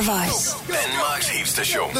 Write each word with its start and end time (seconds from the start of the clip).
The 0.00 0.06
Voice. 0.06 0.54
Danmarks 0.68 1.28
hitstation. 1.28 1.94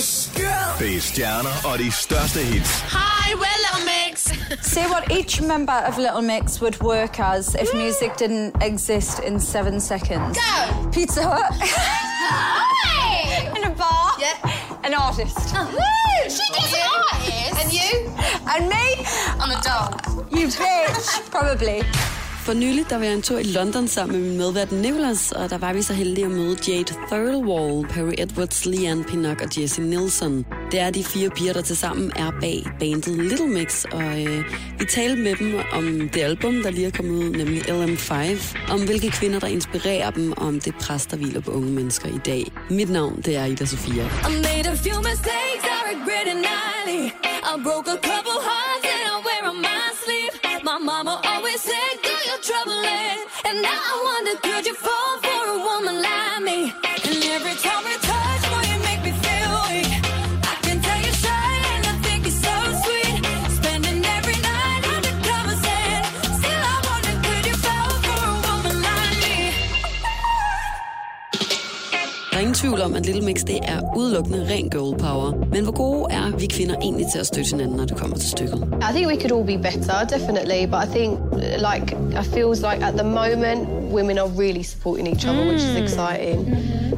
Det 0.79 0.97
er 0.97 1.00
stjerner 1.00 1.50
og 1.65 1.79
de 1.79 1.92
største 1.92 2.38
hits. 2.41 2.71
Hi, 2.80 3.34
we're 3.34 3.58
Little 3.67 3.84
Mix. 3.92 4.33
Say 4.62 4.87
what 4.87 5.04
each 5.12 5.42
member 5.42 5.73
of 5.88 5.98
Little 5.98 6.22
Mix 6.22 6.62
would 6.62 6.80
work 6.80 7.21
as 7.21 7.54
if 7.54 7.68
music 7.74 8.10
didn't 8.16 8.52
exist 8.62 9.18
in 9.26 9.40
seven 9.40 9.80
seconds. 9.80 10.38
Go. 10.38 10.90
Pizza 10.92 11.22
Hut. 11.22 11.52
Hi. 11.60 13.58
In 13.58 13.64
a 13.64 13.74
bar. 13.74 14.12
Yeah. 14.19 14.85
An 14.85 14.94
artist. 14.94 15.37
Woo, 15.54 16.30
she 16.30 16.46
does 16.56 16.73
an 16.73 16.87
artist. 17.12 17.55
And 17.60 17.73
you? 17.73 17.92
And 18.55 18.69
me? 18.74 18.87
I'm 19.41 19.51
a 19.51 19.60
doll. 19.62 19.91
You 20.38 20.46
bitch. 20.62 21.30
Probably. 21.30 21.82
For 22.45 22.55
nylig, 22.55 22.91
der 22.91 22.97
var 22.97 23.05
jeg 23.05 23.15
en 23.15 23.23
tur 23.23 23.38
i 23.38 23.43
London 23.43 23.88
sammen 23.88 24.20
med 24.20 24.29
min 24.29 24.38
medvært 24.38 24.73
Nicholas, 24.73 25.33
og 25.33 25.51
der 25.51 25.59
var 25.59 25.73
vi 25.73 25.83
så 25.83 25.95
heldige 25.95 26.25
at 26.25 26.30
møde 26.30 26.57
Jade 26.69 26.95
Thirlwall, 27.11 27.87
Perry 27.89 28.12
Edwards, 28.19 28.66
Leanne 28.66 29.05
Pinnock 29.05 29.41
og 29.41 29.48
Jessie 29.61 29.85
Nilsson. 29.85 30.47
Det 30.73 30.81
er 30.81 30.91
de 30.91 31.05
fire 31.05 31.31
piger, 31.31 31.53
der 31.53 31.62
tilsammen 31.62 32.12
er 32.17 32.31
bag 32.41 32.67
bandet 32.79 33.17
Little 33.29 33.48
Mix, 33.48 33.84
og 33.84 34.23
øh, 34.23 34.45
vi 34.79 34.84
talte 34.84 35.23
med 35.23 35.37
dem 35.37 35.55
om 35.73 36.09
det 36.09 36.21
album, 36.21 36.62
der 36.62 36.71
lige 36.71 36.87
er 36.87 36.91
kommet 36.91 37.25
ud, 37.25 37.31
nemlig 37.31 37.62
LM5, 37.62 38.73
om 38.73 38.84
hvilke 38.84 39.11
kvinder, 39.11 39.39
der 39.39 39.47
inspirerer 39.47 40.11
dem, 40.11 40.33
og 40.33 40.47
om 40.47 40.61
det 40.61 40.75
pres, 40.81 41.07
der 41.07 41.17
hviler 41.17 41.41
på 41.41 41.51
unge 41.51 41.70
mennesker 41.70 42.09
i 42.09 42.19
dag. 42.27 42.53
Mit 42.70 42.91
navn, 42.91 43.23
det 43.25 43.37
er 43.37 43.45
Ida 43.45 43.65
Sofia. 43.67 44.05
I 44.05 44.34
made 44.48 44.67
a 44.67 44.77
few 44.77 44.98
mistakes 45.11 45.65
I 45.77 45.79
regret 45.93 46.27
it 46.33 46.39
nightly. 46.51 47.03
I 47.51 47.62
broke 47.65 47.89
a 47.89 47.98
couple 48.11 48.39
hearts 48.48 48.90
mama 50.80 51.20
always 51.25 51.61
said, 51.61 51.95
do 52.02 52.11
your 52.27 52.39
trouble 52.39 52.73
in. 52.73 53.19
And 53.45 53.62
now 53.62 53.69
I 53.69 53.97
wonder, 54.05 54.41
could 54.41 54.66
you 54.66 54.75
fall 54.75 55.19
for 55.19 55.48
a 55.51 55.59
woman 55.59 56.03
like 56.03 56.43
me? 56.43 56.73
And 57.05 57.25
every 57.37 57.55
time 57.56 57.84
we 57.84 57.95
tvivl 72.61 72.83
om, 72.83 72.94
at 72.94 73.06
Little 73.06 73.25
Mix 73.25 73.44
det 73.44 73.58
er 73.62 73.80
udelukkende 73.97 74.47
ren 74.50 74.70
girl 74.70 74.98
power. 74.98 75.33
Men 75.53 75.62
hvor 75.64 75.72
gode 75.72 76.12
er 76.14 76.36
vi 76.39 76.47
kvinder 76.47 76.77
egentlig 76.83 77.06
til 77.12 77.19
at 77.19 77.27
støtte 77.27 77.50
hinanden, 77.50 77.77
når 77.77 77.84
det 77.84 77.97
kommer 77.97 78.17
til 78.17 78.30
stykket? 78.30 78.58
I 78.89 78.92
think 78.94 79.06
we 79.12 79.17
could 79.20 79.33
all 79.36 79.47
be 79.47 79.58
better, 79.69 79.97
definitely. 80.17 80.67
But 80.72 80.80
I 80.86 80.89
think, 80.97 81.11
like, 81.69 81.86
I 82.20 82.25
feels 82.36 82.58
like 82.69 82.80
at 82.89 82.94
the 82.94 83.05
moment, 83.05 83.69
women 83.97 84.19
are 84.19 84.28
really 84.42 84.62
supporting 84.62 85.06
each 85.08 85.25
other, 85.28 85.42
which 85.50 85.62
is 85.62 85.77
exciting. 85.84 86.39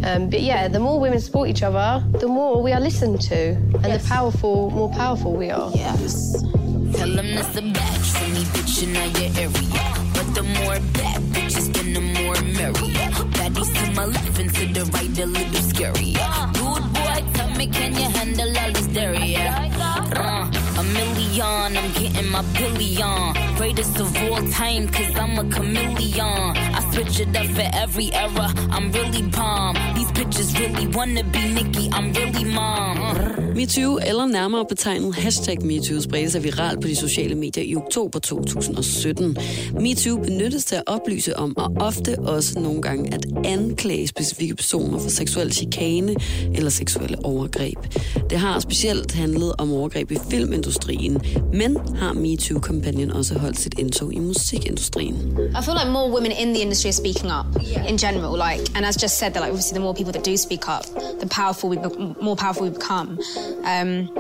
Um, 0.08 0.30
but 0.30 0.40
yeah, 0.42 0.68
the 0.68 0.80
more 0.80 0.98
women 1.00 1.20
support 1.20 1.48
each 1.48 1.62
other, 1.62 2.02
the 2.18 2.28
more 2.28 2.62
we 2.62 2.72
are 2.72 2.80
listened 2.80 3.20
to, 3.30 3.40
and 3.82 3.90
the 3.96 4.02
powerful, 4.08 4.70
more 4.70 4.90
powerful 4.90 5.32
we 5.32 5.50
are. 5.50 5.70
Yes. 5.74 6.42
Tell 6.98 7.10
them 7.18 7.28
that's 7.36 7.56
a 7.56 7.62
batch 7.76 8.08
for 8.16 8.28
me, 8.34 8.42
bitch, 8.54 8.82
in 8.82 8.90
your 8.94 9.30
area. 9.44 9.84
But 10.16 10.28
the 10.38 10.42
more 10.56 10.78
bad 10.98 11.20
bitches, 11.34 11.66
then 11.74 11.88
the 11.94 12.00
more 12.00 12.36
merry. 12.58 13.11
Baddies 13.62 13.84
to 13.84 13.92
my 13.94 14.06
left 14.06 14.38
and 14.38 14.54
to 14.54 14.66
the 14.72 14.84
right, 14.92 15.18
a 15.18 15.26
little 15.26 15.62
scary. 15.62 16.12
Good 16.52 16.92
boy, 16.92 17.32
tell 17.34 17.50
me, 17.50 17.66
can 17.68 17.94
you 17.94 18.08
handle 18.10 18.58
all 18.58 18.72
this 18.72 18.86
dairy? 18.88 19.36
Uh, 19.36 20.50
a 20.78 20.82
million, 20.82 21.76
I'm 21.76 21.92
getting 21.92 22.30
my 22.30 22.42
billion. 22.58 23.56
Greatest 23.56 24.00
of 24.00 24.16
all 24.24 24.42
time, 24.50 24.88
cause 24.88 25.16
I'm 25.16 25.38
a 25.38 25.44
chameleon. 25.50 26.56
I 26.56 26.90
switch 26.92 27.20
it 27.20 27.36
up 27.36 27.46
for 27.46 27.68
every 27.72 28.12
era, 28.12 28.52
I'm 28.70 28.90
really 28.90 29.22
bomb. 29.22 29.76
Bitches 30.22 30.54
really 30.54 30.86
wanna 30.96 31.22
be 31.32 31.38
Nicki, 31.54 31.88
I'm 31.88 32.12
really 32.12 32.44
mom. 32.44 32.92
MeToo, 33.54 33.98
eller 34.06 34.26
nærmere 34.26 34.66
betegnet 34.68 35.14
hashtag 35.14 35.62
MeToo, 35.62 36.00
spredte 36.00 36.30
sig 36.30 36.44
viralt 36.44 36.80
på 36.80 36.88
de 36.88 36.96
sociale 36.96 37.34
medier 37.34 37.64
i 37.64 37.76
oktober 37.76 38.18
2017. 38.18 39.36
MeToo 39.80 40.16
benyttes 40.16 40.64
til 40.64 40.76
at 40.76 40.82
oplyse 40.86 41.36
om, 41.36 41.56
og 41.56 41.72
ofte 41.80 42.18
også 42.18 42.58
nogle 42.58 42.82
gange 42.82 43.14
at 43.14 43.26
anklage 43.44 44.08
specifikke 44.08 44.54
personer 44.54 44.98
for 44.98 45.10
seksuel 45.10 45.52
chikane 45.52 46.16
eller 46.54 46.70
seksuelle 46.70 47.24
overgreb. 47.24 47.78
Det 48.30 48.38
har 48.38 48.60
specielt 48.60 49.12
handlet 49.12 49.52
om 49.58 49.72
overgreb 49.72 50.10
i 50.10 50.16
filmindustrien, 50.30 51.20
men 51.52 51.76
har 51.96 52.12
MeToo-kampagnen 52.12 53.10
også 53.10 53.38
holdt 53.38 53.60
sit 53.60 53.78
indtog 53.78 54.14
i 54.14 54.18
musikindustrien. 54.18 55.16
I 55.60 55.62
feel 55.64 55.76
like 55.80 55.90
more 55.92 56.10
women 56.14 56.32
in 56.32 56.54
the 56.54 56.62
industry 56.62 56.88
are 56.88 56.92
speaking 56.92 57.30
up 57.38 57.46
in 57.88 57.96
general. 57.98 58.32
Like, 58.48 58.76
and 58.76 58.86
as 58.86 59.02
just 59.02 59.18
said, 59.18 59.30
that 59.32 59.42
like 59.42 59.52
obviously 59.52 59.74
the 59.78 59.84
more 59.86 59.94
people 59.94 60.11
that 60.12 60.24
do 60.24 60.36
speak 60.36 60.68
up, 60.68 60.84
the 61.20 61.26
powerful 61.30 61.68
we, 61.68 61.76
be- 61.78 62.14
more 62.20 62.36
powerful 62.36 62.64
we 62.64 62.70
become. 62.70 63.18
Um, 63.64 64.10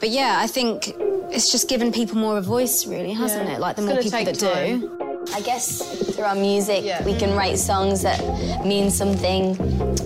but 0.00 0.10
yeah, 0.10 0.38
I 0.40 0.46
think 0.46 0.92
it's 1.30 1.50
just 1.50 1.68
given 1.68 1.92
people 1.92 2.18
more 2.18 2.36
of 2.36 2.44
a 2.44 2.46
voice, 2.46 2.86
really, 2.86 3.12
hasn't 3.12 3.48
Yeah. 3.48 3.54
it? 3.56 3.60
Like 3.60 3.76
the 3.76 3.82
It's 3.82 3.92
more 3.92 4.02
people 4.02 4.24
that 4.32 4.38
time. 4.38 4.80
do. 4.80 4.92
I 5.34 5.40
guess 5.40 5.82
through 6.14 6.24
our 6.24 6.36
music, 6.36 6.84
Yeah. 6.84 7.02
we 7.04 7.14
can 7.14 7.34
write 7.34 7.58
songs 7.58 8.02
that 8.02 8.20
mean 8.64 8.90
something 8.90 9.56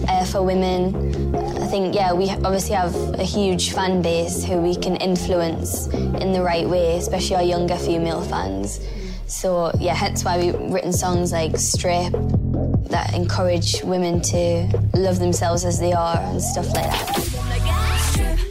uh, 0.09 0.25
for 0.25 0.43
women. 0.43 1.35
I 1.63 1.67
think, 1.67 1.95
yeah, 1.95 2.13
we 2.15 2.31
obviously 2.31 2.75
have 2.75 2.95
a 3.19 3.23
huge 3.23 3.73
fan 3.73 4.01
base 4.01 4.43
who 4.45 4.57
we 4.57 4.75
can 4.75 4.97
influence 4.97 5.87
in 5.89 6.33
the 6.33 6.41
right 6.43 6.67
way, 6.69 6.97
especially 6.97 7.37
our 7.37 7.43
younger 7.43 7.77
female 7.77 8.23
fans. 8.23 8.81
So, 9.27 9.71
yeah, 9.79 9.95
hence 9.95 10.25
why 10.25 10.39
we've 10.39 10.59
written 10.73 10.93
songs 10.93 11.33
like 11.33 11.57
Strip 11.59 12.13
that 12.91 13.15
encourage 13.15 13.83
women 13.83 14.21
to 14.21 14.69
love 14.95 15.19
themselves 15.19 15.65
as 15.65 15.79
they 15.79 15.93
are 15.93 16.19
and 16.19 16.43
stuff 16.43 16.67
like 16.75 16.91
that. 16.91 18.47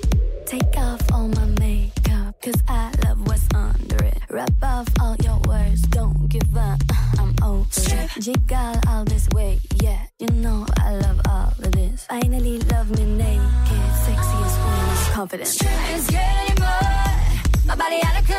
Take 0.46 0.78
off 0.78 1.02
all 1.14 1.28
my 1.28 1.46
makeup, 1.60 2.42
cause 2.42 2.62
I 2.68 2.92
love 3.06 3.28
what's 3.28 3.48
under 3.54 4.04
it. 4.04 4.18
Rub 4.30 4.64
off 4.64 4.88
all 5.00 5.16
your 5.24 5.40
words, 5.48 5.82
don't 5.84 6.28
give 6.30 6.56
up, 6.58 6.82
I'm 7.20 7.36
over 7.44 7.68
it. 7.76 8.10
Jiggle 8.20 8.76
all 8.88 9.06
this 9.06 9.28
weight, 9.34 9.60
yeah, 9.82 10.08
you 10.18 10.28
know 10.28 10.66
I 10.78 10.96
love 10.96 11.22
all 11.28 11.54
of 11.64 11.72
this. 11.72 12.06
Finally 12.06 12.60
love 12.72 12.90
me 12.98 13.06
naked, 13.06 13.94
sexy 14.06 14.38
as 14.46 14.58
when 14.58 15.14
confident. 15.14 15.50
It's 15.50 16.10
getting 16.10 16.64
more, 16.64 17.66
my 17.66 17.76
body 17.76 18.00
out 18.04 18.20
of 18.20 18.26
control. 18.26 18.39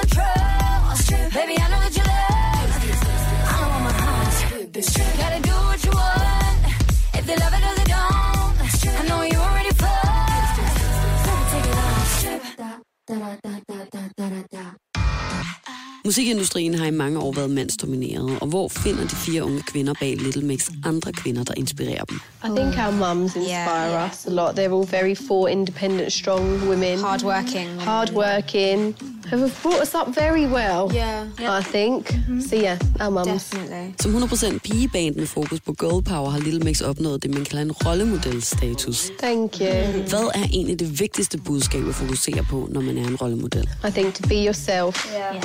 Musikindustrien 16.10 16.74
har 16.74 16.86
i 16.86 16.90
mange 16.90 17.18
år 17.18 17.32
været 17.32 17.50
mandsdomineret, 17.50 18.38
og 18.40 18.46
hvor 18.46 18.68
finder 18.68 19.02
de 19.02 19.16
fire 19.16 19.44
unge 19.44 19.62
kvinder 19.62 19.94
bag 20.00 20.16
Little 20.16 20.42
Mix 20.42 20.68
andre 20.84 21.12
kvinder, 21.12 21.44
der 21.44 21.54
inspirerer 21.56 22.04
dem? 22.04 22.20
I 22.44 22.48
think 22.56 22.74
our 22.78 22.90
mums 22.90 23.36
inspire 23.36 23.90
Yeah. 23.90 24.10
us 24.10 24.26
a 24.26 24.30
lot. 24.30 24.58
They're 24.58 24.74
all 24.78 24.86
very 24.86 25.14
for 25.28 25.48
independent, 25.48 26.12
strong 26.12 26.68
women. 26.68 26.98
Hardworking. 26.98 27.68
Hardworking. 27.80 28.96
Who 29.32 29.38
have 29.38 29.62
brought 29.62 29.82
us 29.82 29.94
up 29.94 30.08
very 30.14 30.46
well. 30.46 30.90
Yeah. 30.94 31.26
I 31.58 31.62
think. 31.62 32.08
So 32.48 32.56
yeah, 32.56 32.78
our 33.00 33.10
mums. 33.10 33.50
Definitely. 33.50 33.94
Som 34.00 34.16
100% 34.22 34.58
pigeband 34.58 35.16
med 35.16 35.26
fokus 35.26 35.60
på 35.60 35.72
girl 35.72 36.02
power 36.02 36.30
har 36.30 36.38
Little 36.38 36.60
Mix 36.60 36.80
opnået 36.80 37.22
det, 37.22 37.34
man 37.34 37.44
kalder 37.44 37.62
en 37.62 37.72
rollemodel-status. 37.72 39.10
Thank 39.22 39.60
you. 39.60 40.02
Hvad 40.08 40.30
er 40.34 40.42
egentlig 40.52 40.78
det 40.78 41.00
vigtigste 41.00 41.38
budskab 41.38 41.88
at 41.88 41.94
fokusere 41.94 42.44
på, 42.50 42.68
når 42.70 42.80
man 42.80 42.98
er 42.98 43.06
en 43.08 43.16
rollemodel? 43.16 43.68
I 43.88 43.90
think 43.90 44.14
to 44.14 44.28
be 44.28 44.34
yourself. 44.34 45.06
Yeah. 45.14 45.42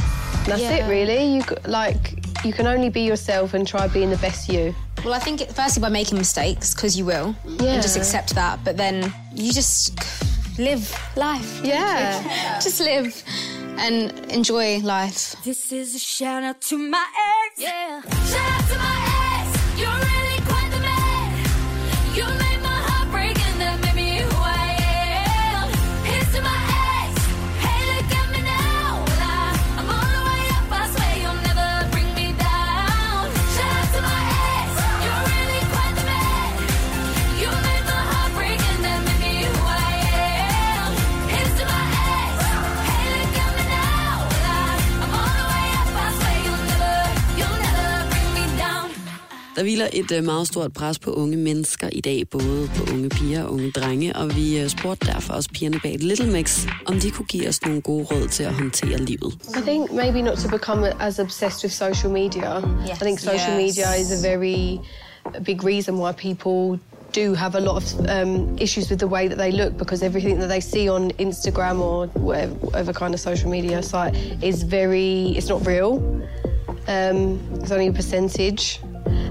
That's 0.47 0.59
Yeah. 0.61 0.77
it, 0.79 0.89
really. 0.89 1.35
You 1.37 1.43
like 1.83 2.15
you 2.45 2.51
can 2.53 2.67
only 2.67 2.89
be 2.89 2.99
yourself 2.99 3.53
and 3.53 3.67
try 3.67 3.87
being 3.87 4.11
the 4.15 4.27
best 4.27 4.47
you. 4.49 4.73
Well, 5.05 5.13
I 5.13 5.19
think 5.23 5.41
it, 5.41 5.47
firstly 5.61 5.81
by 5.83 5.89
making 5.89 6.17
mistakes, 6.17 6.75
because 6.75 6.99
you 6.99 7.05
will, 7.05 7.35
Yeah. 7.61 7.73
and 7.73 7.83
just 7.83 7.97
accept 7.97 8.35
that. 8.35 8.59
But 8.63 8.77
then 8.77 9.13
you 9.35 9.51
just 9.53 9.93
live 10.57 10.83
life. 11.15 11.49
Yeah. 11.63 12.23
just 12.63 12.79
live 12.79 13.11
and 13.77 14.11
enjoy 14.31 14.79
life. 14.79 15.35
This 15.43 15.71
is 15.71 15.95
a 15.95 15.99
shout 15.99 16.43
out 16.43 16.61
to 16.61 16.77
my 16.77 17.05
ex. 17.47 17.61
Yeah. 17.61 18.01
Shout 18.01 18.61
out 18.61 18.69
to 18.69 18.77
my 18.77 19.05
ex. 19.07 19.14
Der 49.55 49.61
hviler 49.63 49.87
et 49.93 50.11
øh, 50.11 50.23
meget 50.23 50.47
stort 50.47 50.73
pres 50.73 50.99
på 50.99 51.11
unge 51.13 51.37
mennesker 51.37 51.89
i 51.91 52.01
dag, 52.01 52.23
både 52.31 52.69
på 52.75 52.93
unge 52.93 53.09
piger 53.09 53.43
og 53.43 53.53
unge 53.53 53.71
drenge, 53.71 54.15
og 54.15 54.35
vi 54.35 54.59
øh, 54.59 54.69
spurgte 54.69 55.07
derfor 55.07 55.33
også 55.33 55.49
pigerne 55.53 55.79
bag 55.83 55.95
Little 55.99 56.31
Mix, 56.31 56.67
om 56.85 56.99
de 56.99 57.11
kunne 57.11 57.25
give 57.25 57.47
os 57.47 57.61
nogle 57.65 57.81
gode 57.81 58.03
råd 58.03 58.27
til 58.27 58.43
at 58.43 58.53
håndtere 58.53 58.97
livet. 58.97 59.33
I 59.57 59.61
think 59.61 59.91
maybe 59.91 60.21
not 60.21 60.37
to 60.37 60.49
become 60.49 60.85
as 61.01 61.19
obsessed 61.19 61.63
with 61.63 61.73
social 61.73 62.11
media. 62.13 62.55
Yes. 62.89 63.01
I 63.01 63.03
think 63.05 63.19
social 63.19 63.59
Yes. 63.61 63.77
media 63.77 63.87
is 64.01 64.25
a 64.25 64.27
very 64.29 64.79
big 65.45 65.63
reason 65.63 65.95
why 65.95 66.11
people 66.27 66.79
do 67.15 67.33
have 67.33 67.55
a 67.57 67.61
lot 67.61 67.75
of 67.83 67.85
um, 68.09 68.57
issues 68.61 68.89
with 68.89 68.99
the 68.99 69.07
way 69.07 69.27
that 69.29 69.37
they 69.37 69.51
look 69.51 69.77
because 69.77 70.05
everything 70.05 70.39
that 70.39 70.49
they 70.49 70.61
see 70.61 70.89
on 70.89 71.11
Instagram 71.11 71.79
or 71.79 72.07
whatever, 72.07 72.53
whatever 72.55 72.93
kind 72.93 73.13
of 73.13 73.19
social 73.19 73.49
media 73.49 73.81
site 73.83 74.13
is 74.43 74.63
very, 74.63 75.33
it's 75.37 75.49
not 75.49 75.65
real. 75.67 75.91
Um, 76.87 77.39
it's 77.61 77.71
only 77.71 77.87
a 77.87 77.93
percentage. 77.93 78.79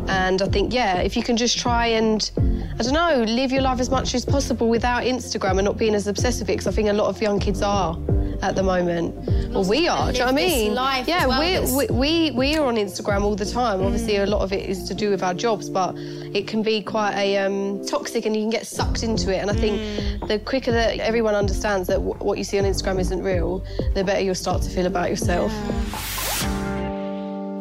And 0.08 0.42
I 0.42 0.46
think, 0.46 0.72
yeah, 0.72 0.98
if 0.98 1.16
you 1.16 1.22
can 1.22 1.36
just 1.36 1.58
try 1.58 1.86
and, 1.86 2.30
I 2.78 2.82
don't 2.82 2.92
know, 2.92 3.24
live 3.26 3.52
your 3.52 3.62
life 3.62 3.80
as 3.80 3.90
much 3.90 4.14
as 4.14 4.24
possible 4.24 4.68
without 4.68 5.04
Instagram 5.04 5.58
and 5.58 5.64
not 5.64 5.76
being 5.78 5.94
as 5.94 6.06
obsessed 6.06 6.40
with 6.40 6.48
it, 6.48 6.54
because 6.54 6.66
I 6.66 6.72
think 6.72 6.88
a 6.88 6.92
lot 6.92 7.08
of 7.08 7.20
young 7.20 7.38
kids 7.40 7.62
are 7.62 7.96
at 8.42 8.56
the 8.56 8.62
moment. 8.62 9.14
Well, 9.50 9.64
we 9.64 9.88
are. 9.88 10.12
Do 10.12 10.18
you 10.18 10.24
know 10.24 10.32
what 10.32 10.42
I 10.42 10.46
mean? 10.46 10.74
life 10.74 11.08
yeah, 11.08 11.26
well 11.26 11.40
we 11.76 11.86
we 11.86 12.30
we 12.32 12.56
are 12.56 12.66
on 12.66 12.76
Instagram 12.76 13.22
all 13.22 13.36
the 13.36 13.46
time. 13.46 13.80
Obviously, 13.82 14.16
a 14.16 14.26
lot 14.26 14.42
of 14.42 14.52
it 14.52 14.68
is 14.68 14.84
to 14.88 14.94
do 14.94 15.10
with 15.10 15.22
our 15.22 15.32
jobs, 15.32 15.70
but 15.70 15.94
it 15.96 16.46
can 16.46 16.62
be 16.62 16.82
quite 16.82 17.14
a 17.14 17.38
um, 17.38 17.84
toxic, 17.86 18.26
and 18.26 18.34
you 18.34 18.42
can 18.42 18.50
get 18.50 18.66
sucked 18.66 19.02
into 19.02 19.32
it. 19.34 19.38
And 19.38 19.50
I 19.50 19.54
think 19.54 20.28
the 20.28 20.38
quicker 20.38 20.72
that 20.72 20.98
everyone 20.98 21.34
understands 21.34 21.88
that 21.88 21.98
w- 21.98 22.14
what 22.14 22.36
you 22.36 22.44
see 22.44 22.58
on 22.58 22.64
Instagram 22.64 22.98
isn't 23.00 23.22
real, 23.22 23.64
the 23.94 24.04
better 24.04 24.20
you'll 24.20 24.34
start 24.34 24.62
to 24.62 24.70
feel 24.70 24.86
about 24.86 25.08
yourself. 25.08 25.52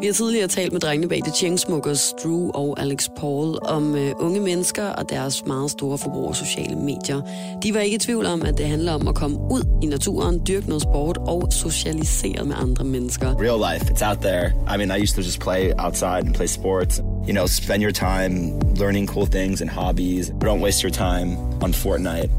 Vi 0.04 0.08
har 0.08 0.14
tidligere 0.14 0.48
talt 0.48 0.74
med 0.74 0.82
drengene 0.82 1.10
bag 1.10 1.22
The 1.24 1.34
Chainsmokers, 1.34 2.14
Drew 2.24 2.52
og 2.54 2.80
Alex 2.82 3.10
Paul, 3.18 3.58
om 3.62 3.96
øh, 3.96 4.12
unge 4.20 4.40
mennesker 4.40 4.84
og 4.84 5.10
deres 5.10 5.46
meget 5.46 5.72
store 5.72 5.98
forbrug 5.98 6.30
af 6.30 6.36
sociale 6.36 6.76
medier. 6.76 7.22
De 7.64 7.74
var 7.74 7.80
ikke 7.80 7.96
i 7.96 8.00
tvivl 8.00 8.26
om, 8.26 8.42
at 8.42 8.58
det 8.58 8.68
handler 8.68 8.94
om 8.94 9.08
at 9.08 9.16
komme 9.16 9.38
ud 9.52 9.62
i 9.82 9.86
naturen, 9.86 10.42
dyrke 10.48 10.68
noget 10.68 10.82
sport 10.82 11.18
og 11.18 11.48
socialisere 11.52 12.46
med 12.46 12.56
andre 12.60 12.84
mennesker. 12.86 13.28
Real 13.28 13.74
life, 13.74 13.94
it's 13.94 14.10
out 14.10 14.18
there. 14.18 14.46
I 14.74 14.78
mean, 14.78 15.00
I 15.00 15.04
used 15.04 15.16
to 15.16 15.22
just 15.22 15.40
play 15.40 15.72
outside 15.78 16.26
and 16.28 16.34
play 16.36 16.48
sports. 16.48 17.02
You 17.28 17.34
know, 17.34 17.48
spend 17.48 17.84
your 17.84 17.94
time 17.94 18.60
learning 18.76 19.08
cool 19.08 19.28
things 19.28 19.62
and 19.62 19.70
hobbies. 19.70 20.30
Don't 20.30 20.62
waste 20.62 20.84
your 20.84 20.94
time 20.94 21.38
on 21.64 21.74
Fortnite 21.74 22.30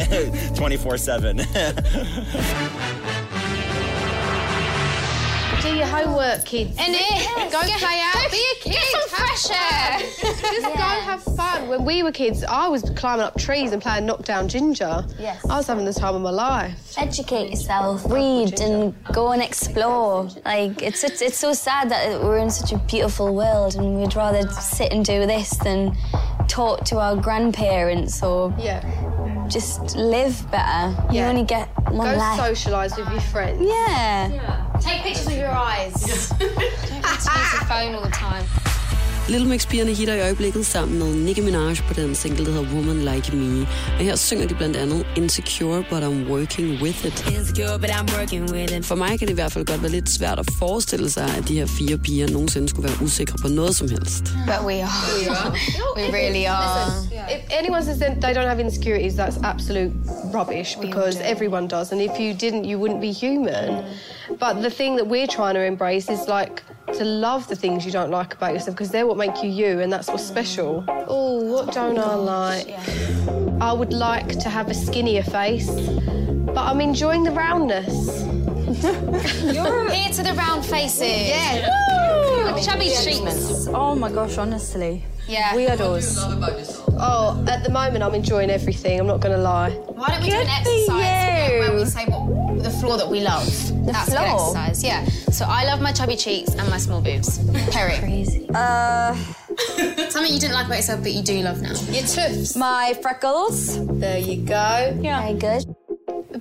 24 0.56 0.98
7. 0.98 1.40
homework, 5.90 6.44
kids. 6.44 6.70
In 6.78 6.94
it. 6.94 7.52
Go 7.52 7.60
play 7.60 8.00
out. 8.02 8.30
Be 8.30 8.36
a 8.36 8.62
kid. 8.62 8.72
Get 8.72 8.84
some 8.84 9.08
fresh 9.08 9.50
air. 9.50 9.98
Just 10.00 10.62
go 10.64 10.70
have 10.82 11.22
fun. 11.22 11.68
When 11.68 11.84
we 11.84 12.02
were 12.02 12.12
kids, 12.12 12.44
I 12.44 12.68
was 12.68 12.82
climbing 12.96 13.24
up 13.24 13.38
trees 13.38 13.72
and 13.72 13.82
playing 13.82 14.06
knockdown 14.06 14.48
ginger. 14.48 15.04
Yes. 15.18 15.44
I 15.48 15.56
was 15.56 15.66
having 15.66 15.84
the 15.84 15.92
time 15.92 16.14
of 16.14 16.22
my 16.22 16.30
life. 16.30 16.94
Educate 16.96 17.50
yourself, 17.50 18.04
read, 18.10 18.60
and 18.60 18.94
go 19.12 19.32
and 19.32 19.42
explore. 19.42 20.28
Like 20.44 20.82
it's 20.82 21.02
it's, 21.04 21.20
it's 21.22 21.38
so 21.38 21.52
sad 21.52 21.90
that 21.90 22.20
we're 22.22 22.38
in 22.38 22.50
such 22.50 22.72
a 22.72 22.78
beautiful 22.78 23.34
world, 23.34 23.74
and 23.76 24.00
we'd 24.00 24.14
rather 24.14 24.48
sit 24.50 24.92
and 24.92 25.04
do 25.04 25.26
this 25.26 25.50
than 25.58 25.96
talk 26.48 26.84
to 26.84 26.98
our 26.98 27.16
grandparents 27.16 28.22
or 28.22 28.52
Yeah. 28.58 28.80
just 29.48 29.94
live 29.96 30.48
better. 30.50 30.90
You 31.12 31.20
Yeah. 31.20 31.28
only 31.28 31.44
get 31.44 31.68
one 31.90 32.10
Go 32.12 32.16
life. 32.18 32.40
socialise 32.40 32.96
with 32.96 33.08
your 33.10 33.20
friends. 33.20 33.60
yeah. 33.62 34.66
Take 34.80 35.02
pictures 35.02 35.26
with 35.26 35.38
your 35.38 35.50
eyes. 35.50 35.92
Don't 36.38 37.04
have 37.04 37.22
to 37.22 37.38
use 37.38 37.52
your 37.52 37.64
phone 37.68 37.94
all 37.94 38.02
the 38.02 38.10
time. 38.10 38.69
Little 39.30 39.48
Mix-pigerne 39.48 39.94
hitter 39.94 40.14
i 40.14 40.20
øjeblikket 40.20 40.66
sammen 40.66 40.98
med 40.98 41.14
Nicki 41.14 41.42
Minaj 41.42 41.74
på 41.88 41.94
den 41.94 42.14
single, 42.14 42.44
der 42.46 42.52
hedder 42.52 42.74
Woman 42.74 43.14
Like 43.14 43.36
Me. 43.36 43.66
Og 43.98 44.04
her 44.04 44.16
synger 44.16 44.46
de 44.48 44.54
blandt 44.54 44.76
andet 44.76 45.06
Insecure, 45.16 45.84
but 45.90 46.02
I'm 46.02 46.30
working 46.32 46.82
with 46.82 47.06
it. 47.06 47.24
Insecure, 47.38 47.78
but 47.78 47.90
I'm 47.90 48.18
working 48.18 48.52
with 48.52 48.76
it. 48.76 48.84
For 48.86 48.94
mig 48.94 49.18
kan 49.18 49.28
det 49.28 49.30
i 49.30 49.34
hvert 49.34 49.52
fald 49.52 49.66
godt 49.66 49.82
være 49.82 49.90
lidt 49.90 50.10
svært 50.10 50.38
at 50.38 50.46
forestille 50.58 51.10
sig, 51.10 51.28
at 51.38 51.48
de 51.48 51.58
her 51.58 51.66
fire 51.66 51.98
piger 51.98 52.30
nogensinde 52.30 52.68
skulle 52.68 52.88
være 52.88 53.02
usikre 53.02 53.38
på 53.42 53.48
noget 53.48 53.76
som 53.76 53.88
helst. 53.88 54.24
But 54.46 54.60
we 54.66 54.82
are. 54.82 55.52
We 55.96 56.04
really 56.20 56.44
are. 56.46 56.92
If 57.36 57.42
anyone 57.60 57.84
says 57.84 57.98
that 57.98 58.12
they 58.22 58.32
don't 58.34 58.48
have 58.48 58.60
insecurities, 58.60 59.14
that's 59.14 59.38
absolute 59.42 59.92
rubbish 60.34 60.78
because 60.80 61.20
everyone 61.32 61.68
does. 61.68 61.92
And 61.92 62.00
if 62.00 62.14
you 62.20 62.30
didn't, 62.44 62.64
you 62.70 62.76
wouldn't 62.82 63.00
be 63.00 63.12
human. 63.26 63.84
But 64.28 64.62
the 64.62 64.70
thing 64.70 64.96
that 64.98 65.06
we're 65.06 65.30
trying 65.38 65.54
to 65.54 65.64
embrace 65.72 66.08
is 66.16 66.28
like 66.28 66.62
to 66.94 67.04
love 67.04 67.46
the 67.48 67.56
things 67.56 67.84
you 67.84 67.92
don't 67.92 68.10
like 68.10 68.34
about 68.34 68.52
yourself 68.52 68.76
because 68.76 68.90
they're 68.90 69.06
what 69.06 69.16
make 69.16 69.42
you 69.42 69.48
you 69.48 69.80
and 69.80 69.92
that's 69.92 70.08
what's 70.08 70.24
special. 70.24 70.84
Oh, 70.88 71.42
what 71.42 71.72
don't 71.72 71.98
I 71.98 72.14
like? 72.14 72.74
I 73.60 73.72
would 73.72 73.92
like 73.92 74.38
to 74.40 74.48
have 74.48 74.68
a 74.68 74.74
skinnier 74.74 75.22
face, 75.22 75.70
but 75.70 76.58
I'm 76.58 76.80
enjoying 76.80 77.24
the 77.24 77.32
roundness. 77.32 78.29
Here 78.80 80.12
to 80.12 80.22
the 80.22 80.34
round 80.36 80.64
faces. 80.64 81.00
Yeah. 81.02 81.68
Woo! 81.68 82.62
Chubby 82.62 82.90
treatment. 83.02 83.38
Oh 83.74 83.94
my 83.94 84.10
gosh, 84.10 84.38
honestly. 84.38 85.04
Yeah. 85.28 85.52
Weirdos. 85.54 86.16
Oh, 86.98 87.44
at 87.48 87.62
the 87.62 87.70
moment, 87.70 88.02
I'm 88.02 88.14
enjoying 88.14 88.50
everything. 88.50 88.98
I'm 88.98 89.06
not 89.06 89.20
going 89.20 89.34
to 89.34 89.40
lie. 89.40 89.70
Why 89.70 90.08
don't 90.08 90.22
we 90.22 90.30
do 90.30 90.36
an 90.36 90.46
Good 90.46 90.86
for 90.86 90.96
exercise 90.96 91.60
where, 91.60 91.74
we 91.74 91.84
say 91.84 92.04
what 92.06 92.62
the 92.62 92.70
floor 92.70 92.98
that 92.98 93.08
we 93.08 93.20
love? 93.20 93.46
That's 93.86 94.08
a 94.08 94.10
good 94.10 94.18
floor? 94.18 94.56
exercise, 94.56 94.84
yeah. 94.84 95.04
So 95.30 95.44
I 95.48 95.64
love 95.64 95.80
my 95.80 95.92
chubby 95.92 96.16
cheeks 96.16 96.54
and 96.54 96.68
my 96.68 96.78
small 96.78 97.00
boobs. 97.00 97.38
Perrie. 97.70 97.98
Crazy. 98.00 98.46
Uh, 98.52 99.14
Something 100.10 100.32
you 100.34 100.40
didn't 100.40 100.54
like 100.54 100.66
about 100.66 100.76
yourself 100.76 101.02
but 101.02 101.12
you 101.12 101.22
do 101.22 101.40
love 101.40 101.60
now. 101.62 101.74
Your 101.90 102.02
tufts. 102.06 102.56
my 102.56 102.98
freckles. 103.00 103.86
There 103.86 104.18
you 104.18 104.44
go. 104.44 104.92
Very 105.00 105.34
good. 105.34 105.74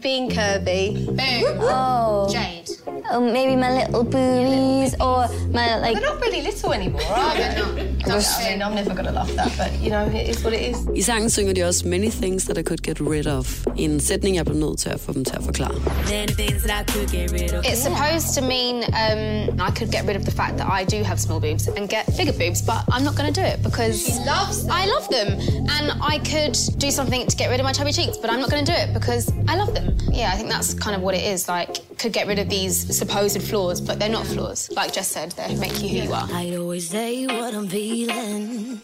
Being 0.01 0.29
curvy. 0.29 1.05
Boom. 1.07 1.57
Oh. 1.61 2.29
Jade. 2.31 2.78
Oh, 3.11 3.19
maybe 3.19 3.55
my 3.55 3.71
little 3.71 4.03
boobies 4.03 4.93
or 4.99 5.27
my 5.51 5.79
like. 5.79 5.95
They're 5.95 6.09
not 6.09 6.21
really 6.21 6.41
little 6.41 6.73
anymore, 6.73 7.01
are 7.03 7.35
they? 7.35 7.89
I 8.09 8.49
mean, 8.49 8.61
I'm 8.61 8.75
never 8.75 8.93
going 8.93 9.05
to 9.05 9.11
love 9.11 9.35
that, 9.35 9.51
but 9.57 9.71
you 9.81 9.89
know, 9.89 10.05
it 10.05 10.29
is 10.29 10.43
what 10.43 10.53
it 10.53 10.61
is. 10.61 10.87
I 10.87 11.01
sangen 11.01 11.29
synger 11.29 11.53
de 11.53 11.63
også 11.63 11.87
Many 11.87 12.09
things 12.09 12.45
that 12.45 12.57
I 12.57 12.63
could 12.63 12.81
get 12.81 12.99
rid 13.01 13.27
of. 13.27 13.67
En 13.77 13.99
sætning, 13.99 14.35
jeg 14.35 14.45
blev 14.45 14.57
nødt 14.57 14.79
til 14.79 14.89
at 14.89 14.99
få 14.99 15.13
dem 15.13 15.25
til 15.25 15.35
at 15.35 15.43
forklare. 15.43 15.75
Many 16.09 16.33
things 16.41 16.63
that 16.63 16.71
I 16.81 16.91
could 16.91 17.09
get 17.11 17.31
rid 17.31 17.53
of. 17.53 17.65
It's 17.65 17.81
supposed 17.89 18.27
to 18.37 18.41
mean 18.41 18.75
um, 19.01 19.59
I 19.67 19.71
could 19.77 19.91
get 19.91 20.03
rid 20.07 20.15
of 20.15 20.23
the 20.25 20.31
fact 20.31 20.57
that 20.57 20.67
I 20.79 20.81
do 20.95 21.03
have 21.03 21.17
small 21.19 21.39
boobs 21.39 21.67
and 21.77 21.89
get 21.89 22.03
bigger 22.17 22.35
boobs, 22.41 22.61
but 22.61 22.81
I'm 22.93 23.03
not 23.03 23.15
going 23.19 23.33
to 23.33 23.41
do 23.41 23.45
it 23.53 23.57
because 23.67 23.97
loves 24.25 24.57
them. 24.63 24.71
I 24.81 24.83
love 24.95 25.05
them, 25.17 25.29
and 25.75 25.85
I 26.13 26.15
could 26.31 26.55
do 26.85 26.89
something 26.91 27.21
to 27.31 27.35
get 27.41 27.47
rid 27.51 27.59
of 27.61 27.65
my 27.69 27.73
chubby 27.77 27.93
cheeks, 27.99 28.17
but 28.21 28.29
I'm 28.31 28.41
not 28.43 28.49
going 28.53 28.63
to 28.65 28.71
do 28.73 28.77
it 28.83 28.89
because 28.93 29.23
I 29.51 29.55
love 29.61 29.71
them. 29.77 29.87
Yeah, 30.19 30.33
I 30.33 30.35
think 30.37 30.49
that's 30.49 30.73
kind 30.73 30.95
of 30.97 31.01
what 31.01 31.15
it 31.19 31.23
is. 31.33 31.47
Like, 31.47 31.71
could 31.97 32.13
get 32.13 32.27
rid 32.27 32.39
of 32.39 32.47
these 32.49 32.75
supposed 32.99 33.41
flaws, 33.49 33.79
but 33.87 33.95
they're 33.99 34.15
not 34.17 34.27
flaws. 34.33 34.69
Like 34.79 34.91
Jess 34.95 35.07
said, 35.15 35.31
they 35.31 35.55
make 35.55 35.77
you 35.81 35.89
who 35.93 35.97
you 36.05 36.13
are. 36.13 36.27
I'd 36.39 36.55
always 36.61 36.89
say 36.89 37.25
what 37.27 37.53
I'm 37.53 37.67
feeling. 37.69 38.81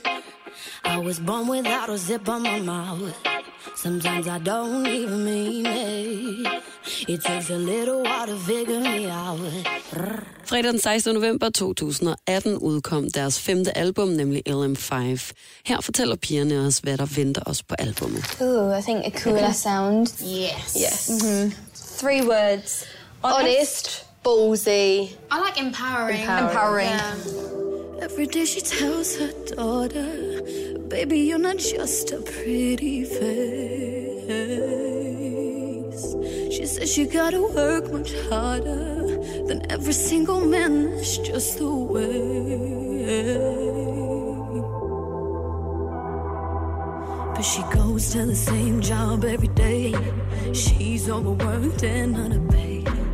I 0.84 0.98
was 1.07 1.19
born 1.19 1.48
without 1.48 1.89
a 1.89 1.98
zip 1.98 2.29
on 2.29 2.41
my 2.43 2.60
mouth. 2.60 3.13
Sometimes 3.75 4.27
I 4.27 4.39
don't 4.39 4.88
even 4.88 5.24
mean 5.25 5.65
it. 5.65 6.63
It 7.07 7.24
takes 7.24 7.50
a 7.50 7.57
little 7.57 8.03
while 8.03 8.27
to 8.27 8.38
figure 8.38 8.79
me 8.79 9.10
out. 9.10 9.39
Fredag 10.45 10.72
den 10.72 10.79
16. 10.79 11.13
november 11.13 11.50
2018 11.50 12.57
udkom 12.57 13.10
deres 13.10 13.39
femte 13.39 13.77
album, 13.77 14.10
nemlig 14.10 14.41
LM5. 14.50 15.31
Her 15.65 15.81
fortæller 15.81 16.15
pigerne 16.15 16.60
os, 16.67 16.77
hvad 16.77 16.98
der 16.98 17.05
venter 17.05 17.41
os 17.45 17.63
på 17.63 17.75
albummet. 17.79 18.38
Ooh, 18.41 18.79
I 18.79 18.81
think 18.81 19.05
a 19.05 19.19
cooler 19.19 19.51
sound. 19.51 20.07
Yes. 20.24 20.75
Yes. 20.75 21.12
Three 22.00 22.22
words. 22.27 22.86
Honest, 23.24 24.04
ballsy, 24.25 25.13
I 25.29 25.39
like 25.39 25.58
empowering. 25.60 26.22
Empowering. 26.22 26.88
Yeah. 26.88 28.01
Every 28.01 28.25
day 28.25 28.46
she 28.46 28.60
tells 28.60 29.15
her 29.17 29.32
daughter, 29.55 30.41
Baby, 30.88 31.20
you're 31.20 31.38
not 31.38 31.58
just 31.58 32.12
a 32.12 32.20
pretty 32.22 33.03
face. 33.03 34.25
She 36.55 36.65
says 36.65 36.98
you 36.98 37.05
gotta 37.05 37.41
work 37.41 37.91
much 37.91 38.13
harder 38.29 39.05
than 39.48 39.72
every 39.72 39.94
single 39.94 40.41
man. 40.41 40.96
That's 40.96 41.17
just 41.20 41.60
the 41.60 41.70
way. 41.70 42.55
But 47.36 47.44
she 47.44 47.62
goes 47.74 48.12
to 48.13 48.25
the 48.25 48.36
same 48.36 48.82
job 48.82 49.24
every 49.24 49.50
day. 49.50 49.94
She's 50.53 51.10
overworked 51.10 51.84
and 51.84 52.15
underpaid. 52.15 53.04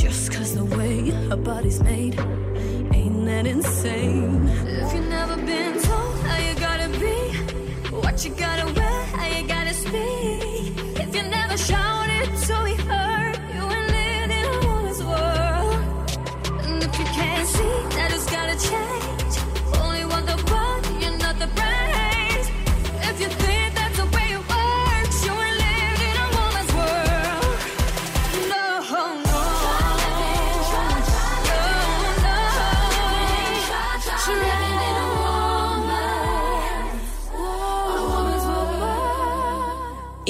Just 0.00 0.32
cause 0.32 0.54
the 0.56 0.64
way 0.64 1.10
her 1.28 1.36
body's 1.36 1.80
made 1.80 2.18
ain't 2.92 3.24
that 3.26 3.46
insane. 3.46 4.48
If 4.66 4.92
you've 4.92 5.08
never 5.08 5.36
been 5.36 5.80
told 5.80 6.18
how 6.26 6.36
you 6.36 6.54
gotta 6.56 6.88
be, 6.98 7.16
what 7.94 8.24
you 8.24 8.32
gotta 8.32 8.66
wear, 8.74 8.83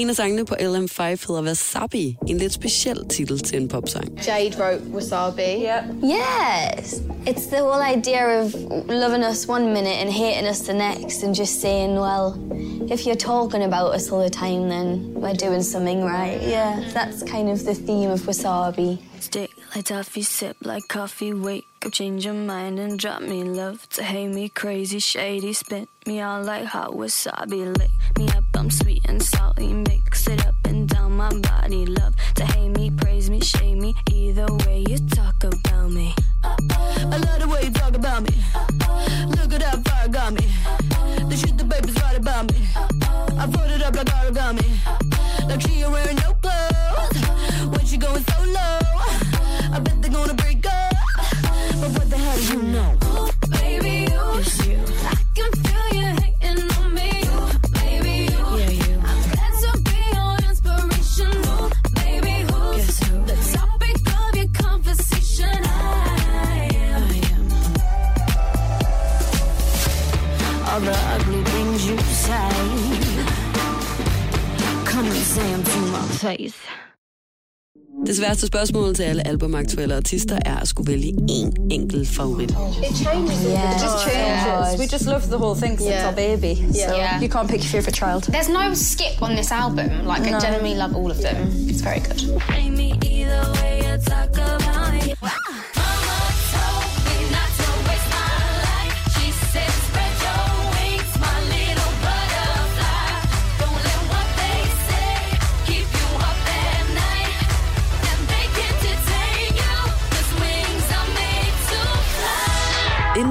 En 0.04 0.10
af 0.10 0.16
sangene 0.16 0.44
på 0.44 0.54
LM5 0.54 1.02
hedder 1.02 1.42
Wasabi, 1.42 2.16
en 2.28 2.38
lidt 2.38 2.52
speciel 2.52 3.08
titel 3.08 3.38
til 3.38 3.62
en 3.62 3.68
popsang. 3.68 4.20
Jade 4.26 4.56
wrote 4.58 4.82
Wasabi. 4.94 5.42
Yeah. 5.42 5.84
Yes. 6.02 7.00
It's 7.26 7.46
the 7.46 7.60
whole 7.60 7.82
idea 7.96 8.40
of 8.40 8.54
loving 8.88 9.24
us 9.24 9.48
one 9.48 9.64
minute 9.72 9.96
and 10.02 10.10
hating 10.10 10.48
us 10.50 10.60
the 10.60 10.74
next 10.74 11.22
and 11.22 11.34
just 11.34 11.60
saying, 11.60 11.98
well, 11.98 12.34
if 12.94 13.06
you're 13.06 13.24
talking 13.32 13.62
about 13.62 13.94
us 13.96 14.12
all 14.12 14.22
the 14.22 14.30
time, 14.30 14.68
then 14.68 15.14
we're 15.14 15.40
doing 15.46 15.62
something 15.62 16.04
right. 16.04 16.38
Yeah, 16.42 16.82
that's 16.92 17.22
kind 17.22 17.48
of 17.48 17.64
the 17.64 17.74
theme 17.74 18.10
of 18.10 18.20
Wasabi. 18.26 18.98
Stick 19.20 19.50
like 19.74 19.86
toffee, 19.86 20.22
sip 20.22 20.56
like 20.62 20.86
coffee, 20.88 21.32
wake 21.32 21.64
up, 21.84 21.92
change 21.92 22.26
your 22.26 22.34
mind 22.34 22.78
and 22.78 22.98
drop 22.98 23.22
me 23.22 23.42
love 23.42 23.88
to 23.88 24.02
hate 24.02 24.28
me 24.28 24.48
crazy, 24.48 24.98
shady, 24.98 25.52
spit 25.52 25.88
me 26.06 26.20
out 26.20 26.44
like 26.44 26.64
hot 26.66 26.90
wasabi, 26.90 27.76
lick 27.78 27.90
me 28.18 28.28
up, 28.28 28.43
I'm 28.56 28.70
sweet 28.70 29.02
and 29.06 29.22
salty, 29.22 29.72
mix 29.72 30.26
it 30.28 30.46
up 30.46 30.54
and 30.64 30.88
down 30.88 31.16
my 31.16 31.28
body, 31.40 31.86
love 31.86 32.14
to 32.36 32.44
hate 32.44 32.70
me, 32.70 32.90
praise 32.90 33.28
me, 33.28 33.40
shame 33.40 33.80
me, 33.80 33.94
either 34.10 34.46
way 34.66 34.84
you 34.88 34.98
talk 35.08 35.42
about 35.44 35.90
me. 35.90 36.14
I 36.42 37.16
love 37.18 37.40
the 37.40 37.48
way 37.48 37.64
you 37.64 37.70
talk 37.70 37.94
about 37.94 38.22
me. 38.22 38.30
Look 39.36 39.52
at 39.52 39.60
that 39.60 39.86
fire 39.86 40.08
got 40.08 40.32
me. 40.32 40.46
The 41.28 41.36
shit 41.36 41.58
the 41.58 41.64
baby's 41.64 41.94
right 42.02 42.16
about 42.16 42.52
me. 42.52 42.68
I 43.38 43.46
it 43.74 43.82
up 43.82 43.96
like 43.96 44.06
origami. 44.06 45.48
Like 45.48 45.60
she 45.60 45.82
ain't 45.82 45.90
wearing 45.90 46.16
no 46.16 46.34
clothes. 46.34 47.76
When 47.76 47.84
she 47.86 47.96
going 47.96 48.24
so 48.24 48.42
low, 48.42 48.78
I 49.72 49.80
bet 49.82 50.00
they're 50.00 50.10
gonna 50.10 50.34
break 50.34 50.64
up. 50.66 50.92
But 51.80 51.90
what 51.90 52.10
the 52.10 52.16
hell 52.16 52.36
do 52.36 52.44
you 52.44 52.62
know? 52.62 53.03
Det 78.14 78.18
sværeste 78.22 78.46
spørgsmål 78.46 78.94
til 78.94 79.02
alle 79.02 79.26
albumaktuelle 79.26 79.94
artister 79.96 80.38
er 80.46 80.56
at 80.56 80.68
skulle 80.68 80.92
vælge 80.92 81.12
én 81.30 81.66
enkelt 81.70 82.08
favorit. 82.08 82.50
It 82.50 82.56
changes. 82.96 83.40
It 83.40 83.82
just 83.84 83.98
changes. 84.08 84.80
We 84.80 84.86
just 84.92 85.04
love 85.06 85.20
the 85.22 85.36
whole 85.38 85.60
thing 85.60 85.72
'cause 85.78 85.86
it's 85.88 85.90
Yeah. 85.90 86.08
our 86.08 86.14
baby. 86.14 86.54
So 86.74 86.94
Yeah. 86.96 87.22
you 87.22 87.28
can't 87.34 87.48
pick 87.48 87.60
your 87.64 87.70
favourite 87.76 87.96
child. 88.02 88.22
There's 88.34 88.52
no 88.60 88.74
skip 88.74 89.16
on 89.22 89.30
this 89.36 89.50
album. 89.50 89.88
Like, 90.12 90.22
I 90.28 90.30
No. 90.30 90.38
genuinely 90.44 90.76
love 90.82 90.92
all 90.98 91.10
of 91.10 91.18
them. 91.26 91.36
It's 91.70 91.82
very 91.88 92.00
good. 92.08 92.20
Hate 92.54 92.74
me 92.82 92.88
either 93.14 93.42
way 93.58 93.72
you 93.86 93.94
talk 94.12 94.32
about 94.52 94.88
me. 94.94 95.14
Mama 95.22 96.18
told 96.54 96.86
me 97.08 97.16
not 97.36 97.50
to 97.58 97.63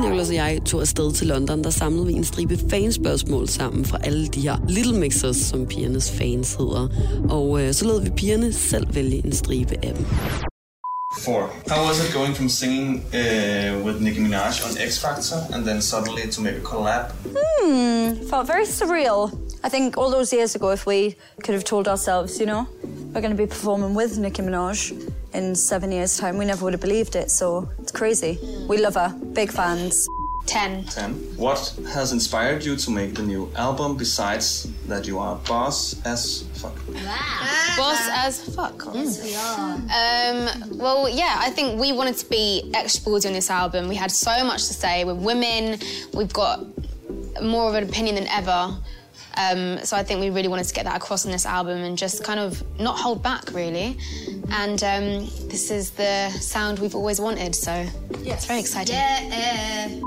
Nicholas 0.03 0.29
og 0.29 0.35
jeg 0.35 0.61
tog 0.65 0.81
afsted 0.81 1.13
til 1.13 1.27
London, 1.27 1.63
der 1.63 1.69
samlede 1.69 2.07
vi 2.07 2.13
en 2.13 2.23
stribe 2.23 2.59
fanspørgsmål 2.69 3.49
sammen 3.49 3.85
fra 3.85 3.97
alle 4.03 4.27
de 4.27 4.41
her 4.41 4.57
Little 4.67 4.99
Mixers, 4.99 5.35
som 5.35 5.65
pigernes 5.65 6.11
fans 6.11 6.53
hedder. 6.53 6.87
Og 7.29 7.61
øh, 7.61 7.73
så 7.73 7.85
lod 7.85 8.01
vi 8.01 8.09
pigerne 8.09 8.53
selv 8.53 8.95
vælge 8.95 9.25
en 9.25 9.33
stribe 9.33 9.75
af 9.83 9.93
dem. 9.93 10.05
Four. 11.19 11.41
How 11.67 11.87
was 11.87 12.05
it 12.05 12.13
going 12.13 12.35
from 12.35 12.49
singing 12.49 12.89
uh, 12.95 13.85
with 13.85 14.01
Nicki 14.01 14.19
Minaj 14.19 14.55
on 14.65 14.71
X 14.89 14.99
Factor 14.99 15.37
and 15.53 15.65
then 15.65 15.81
suddenly 15.81 16.31
to 16.31 16.41
make 16.41 16.55
a 16.55 16.65
collab? 16.71 17.05
Hmm, 17.35 18.27
felt 18.29 18.47
very 18.47 18.65
surreal. 18.65 19.31
I 19.63 19.69
think 19.69 19.97
all 19.97 20.11
those 20.11 20.35
years 20.35 20.55
ago, 20.55 20.71
if 20.71 20.85
we 20.87 21.15
could 21.43 21.55
have 21.55 21.63
told 21.63 21.87
ourselves, 21.87 22.39
you 22.39 22.45
know, 22.45 22.65
we're 23.13 23.21
going 23.21 23.37
to 23.37 23.43
be 23.45 23.47
performing 23.47 23.93
with 23.95 24.17
Nicki 24.17 24.41
Minaj 24.41 24.91
in 25.33 25.55
seven 25.55 25.91
years' 25.91 26.17
time, 26.17 26.37
we 26.37 26.45
never 26.45 26.63
would 26.63 26.73
have 26.73 26.81
believed 26.89 27.15
it. 27.15 27.31
So 27.31 27.69
it's 27.79 27.91
crazy. 27.91 28.39
We 28.67 28.77
love 28.77 28.95
her. 28.95 29.11
Big 29.33 29.51
fans. 29.51 30.07
10. 30.45 30.85
10. 30.85 31.13
What 31.37 31.73
has 31.93 32.11
inspired 32.11 32.63
you 32.63 32.75
to 32.75 32.91
make 32.91 33.15
the 33.15 33.23
new 33.23 33.49
album 33.55 33.95
besides 33.97 34.67
that 34.87 35.07
you 35.07 35.17
are 35.17 35.37
boss 35.37 35.95
as 36.05 36.43
fuck? 36.53 36.75
Boss 37.77 38.09
as 38.11 38.55
fuck. 38.55 38.83
Yes, 38.93 39.23
we 39.23 39.33
Um, 39.35 40.77
well, 40.77 41.07
yeah, 41.09 41.37
I 41.39 41.49
think 41.49 41.79
we 41.79 41.93
wanted 41.93 42.17
to 42.17 42.29
be 42.29 42.69
extra 42.73 43.03
ballsy 43.03 43.27
on 43.27 43.33
this 43.33 43.49
album. 43.49 43.87
We 43.87 43.95
had 43.95 44.11
so 44.11 44.43
much 44.43 44.67
to 44.67 44.73
say. 44.73 45.05
We're 45.05 45.13
women. 45.15 45.79
We've 46.13 46.33
got 46.33 46.65
more 47.41 47.69
of 47.69 47.75
an 47.75 47.83
opinion 47.83 48.15
than 48.15 48.27
ever. 48.27 48.77
Um, 49.35 49.79
so 49.83 49.97
I 49.97 50.03
think 50.03 50.19
we 50.19 50.29
really 50.29 50.47
wanted 50.47 50.65
to 50.65 50.73
get 50.73 50.85
that 50.85 50.97
across 50.97 51.25
on 51.25 51.31
this 51.31 51.45
album 51.45 51.79
and 51.79 51.97
just 51.97 52.23
kind 52.23 52.39
of 52.39 52.61
not 52.79 52.99
hold 52.99 53.23
back, 53.23 53.51
really. 53.53 53.97
And 54.51 54.83
um, 54.83 55.27
this 55.49 55.71
is 55.71 55.91
the 55.91 56.29
sound 56.29 56.79
we've 56.79 56.95
always 56.95 57.19
wanted, 57.19 57.55
so 57.55 57.85
it's 58.11 58.45
very 58.45 58.59
exciting. 58.59 58.95
Yeah. 58.95 59.99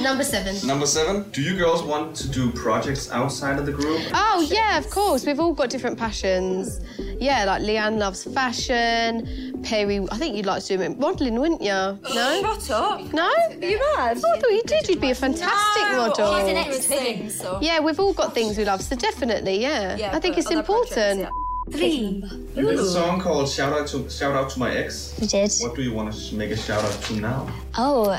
Number 0.00 0.24
seven. 0.24 0.66
Number 0.66 0.86
seven. 0.86 1.28
Do 1.30 1.42
you 1.42 1.56
girls 1.56 1.82
want 1.82 2.16
to 2.16 2.28
do 2.28 2.50
projects 2.52 3.10
outside 3.10 3.58
of 3.58 3.66
the 3.66 3.72
group? 3.72 4.00
Oh 4.14 4.46
yeah, 4.50 4.78
of 4.78 4.88
course. 4.88 5.26
We've 5.26 5.40
all 5.40 5.52
got 5.52 5.68
different 5.68 5.98
passions. 5.98 6.80
Yeah, 7.20 7.44
like 7.44 7.60
Leigh-Anne 7.62 7.98
loves 7.98 8.24
fashion. 8.24 9.60
Perrie, 9.62 10.08
I 10.10 10.16
think 10.16 10.36
you'd 10.36 10.46
like 10.46 10.62
to 10.64 10.78
do 10.78 10.94
modelling, 10.94 11.38
wouldn't 11.38 11.60
you? 11.60 11.68
No. 11.68 11.98
Shut 12.60 12.70
up. 12.70 13.12
No? 13.12 13.30
you 13.60 13.78
mad? 13.96 14.16
I 14.16 14.20
thought 14.20 14.50
you 14.50 14.62
did. 14.64 14.88
You'd 14.88 15.00
be 15.02 15.10
a 15.10 15.14
fantastic 15.14 15.82
model. 15.96 16.38
She's 16.38 16.48
an 16.48 16.56
everything, 16.56 17.28
so. 17.28 17.58
Yeah, 17.60 17.80
we've 17.80 18.00
all 18.00 18.14
got 18.14 18.32
things 18.32 18.56
we 18.56 18.64
love, 18.64 18.80
so 18.82 18.96
definitely, 18.96 19.60
yeah. 19.60 19.96
Yeah, 19.96 20.16
I 20.16 20.20
think 20.20 20.36
but 20.36 20.38
it's 20.38 20.46
other 20.46 20.60
important. 20.60 21.28
Three. 21.72 22.24
You 22.56 22.62
did 22.62 22.78
a 22.78 22.84
song 22.84 23.20
called 23.20 23.48
"Shout 23.48 23.72
Out 23.72 23.86
to 23.88 24.08
Shout 24.10 24.34
Out 24.34 24.50
to 24.50 24.58
My 24.58 24.74
Ex." 24.74 25.14
You 25.20 25.26
did. 25.26 25.52
What 25.60 25.76
do 25.76 25.82
you 25.82 25.92
want 25.92 26.12
to 26.12 26.34
make 26.34 26.50
a 26.50 26.56
shout 26.56 26.84
out 26.84 27.02
to 27.04 27.14
now? 27.14 27.48
Oh, 27.76 28.10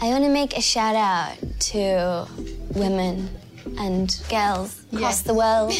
I 0.00 0.08
want 0.08 0.24
to 0.24 0.30
make 0.30 0.56
a 0.56 0.60
shout 0.60 0.96
out 0.96 1.36
to 1.70 2.26
women 2.74 3.28
and 3.78 4.20
girls 4.28 4.84
across 4.92 5.22
the 5.22 5.34
world. 5.34 5.72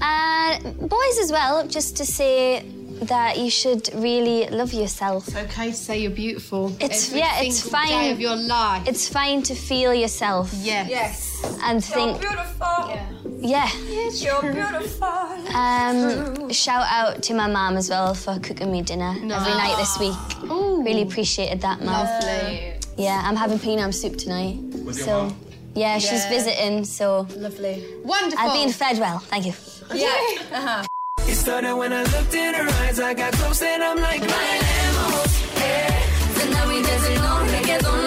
And 0.00 0.66
uh, 0.66 0.70
boys 0.86 1.18
as 1.20 1.30
well, 1.30 1.66
just 1.66 1.96
to 1.98 2.04
say 2.04 2.64
that 3.02 3.38
you 3.38 3.50
should 3.50 3.90
really 3.94 4.46
love 4.48 4.72
yourself. 4.72 5.28
It's 5.28 5.36
okay 5.36 5.70
to 5.70 5.76
say 5.76 5.98
you're 5.98 6.10
beautiful. 6.10 6.74
It's 6.80 7.08
Every 7.08 7.20
yeah, 7.20 7.42
it's 7.42 7.68
fine. 7.68 7.88
Day 7.88 8.10
of 8.10 8.20
your 8.20 8.36
life. 8.36 8.88
It's 8.88 9.08
fine 9.08 9.42
to 9.42 9.54
feel 9.54 9.92
yourself. 9.94 10.50
Yes. 10.54 10.88
Yes. 10.88 11.58
And 11.62 11.84
think 11.84 12.20
beautiful. 12.20 12.66
yeah. 12.88 13.06
Yes, 13.44 14.24
you're 14.24 14.40
beautiful. 14.40 15.06
Um, 15.54 16.50
shout 16.50 16.86
out 16.88 17.22
to 17.24 17.34
my 17.34 17.46
mum 17.46 17.76
as 17.76 17.90
well 17.90 18.14
for 18.14 18.38
cooking 18.40 18.72
me 18.72 18.80
dinner 18.80 19.10
every 19.10 19.28
night 19.30 19.76
this 19.76 19.98
week. 20.00 20.16
Really 20.50 21.02
appreciated 21.02 21.60
that, 21.60 21.80
mum. 21.80 21.92
Lovely. 21.92 22.72
Yeah, 22.96 23.20
I'm 23.22 23.36
having 23.36 23.58
peanut 23.58 23.94
soup 23.94 24.16
tonight. 24.16 24.56
With 24.86 24.96
your 24.96 25.06
so 25.06 25.22
mum? 25.24 25.36
yeah, 25.74 25.98
she's 25.98 26.24
Yeah. 26.24 26.28
visiting, 26.30 26.84
so 26.86 27.26
Lovely. 27.36 27.84
Wonderful. 28.02 28.38
I've 28.38 28.54
been 28.54 28.72
fed 28.72 28.98
well. 28.98 29.18
Thank 29.18 29.44
you. 29.44 29.52
Yeah. 29.92 30.86
It 31.18 31.34
started 31.34 31.76
when 31.76 31.92
I 31.92 32.02
looked 32.04 32.32
in 32.34 32.54
her 32.54 32.66
eyes. 32.82 32.98
I 32.98 33.12
got 33.12 33.34
close 33.34 33.60
and 33.60 33.82
I'm 33.82 33.98
like, 33.98 34.22
bailemos. 34.22 35.56
Yeah. 35.60 36.00
Tonight 36.40 38.03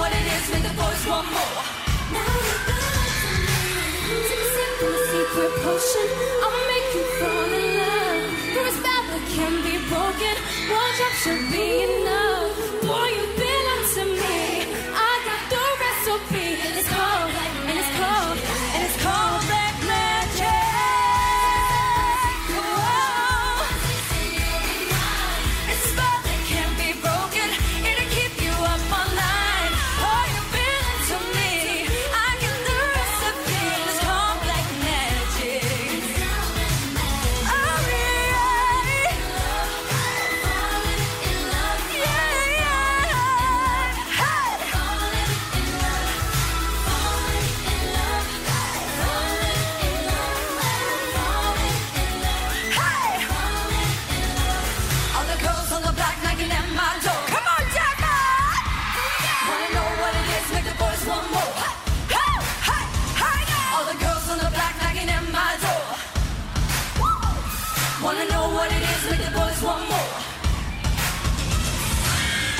what 0.00 0.10
it 0.12 0.26
is, 0.36 0.44
make 0.50 0.64
the 0.64 0.74
boys 0.80 1.02
want 1.06 1.28
more. 1.30 1.62
Take 4.28 4.42
a 4.44 4.48
sip 4.54 4.70
from 4.80 4.90
the 4.96 5.02
secret 5.12 5.52
potion. 5.62 6.08
I'll 6.44 6.62
make 6.72 6.88
you 6.96 7.04
fall 7.20 7.52
in 7.60 7.66
love. 7.78 7.98
Can 9.36 9.54
be 9.62 9.76
broken. 9.88 10.36
One 10.74 10.92
drop 10.96 11.14
should 11.22 11.44
be 11.52 11.66
enough. 11.84 12.56
Boy, 12.82 13.08
you 13.16 13.39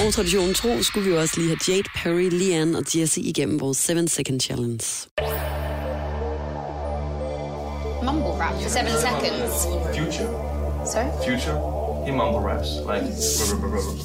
Og 0.06 0.14
traditionen 0.14 0.54
tro 0.54 0.82
skulle 0.82 1.08
vi 1.08 1.14
jo 1.14 1.20
også 1.20 1.34
lige 1.36 1.48
have 1.48 1.58
Jade, 1.68 1.88
Perrie, 1.96 2.30
Leigh-Anne 2.30 2.78
og 2.78 2.84
Jesy 2.94 3.18
igennem 3.18 3.60
vores 3.60 3.78
7 3.78 4.08
Second 4.08 4.40
Challenge. 4.40 4.84
Mumble 8.02 8.32
rap 8.42 8.54
for 8.62 8.68
seven 8.70 8.92
seconds. 9.06 9.54
Future. 9.96 10.28
Sorry? 10.92 11.10
Future. 11.24 11.56
He 12.06 12.10
mumble 12.12 12.40
raps 12.40 12.68
like. 12.90 13.04